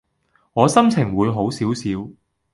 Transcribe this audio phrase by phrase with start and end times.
[0.53, 1.83] 我心情會好少少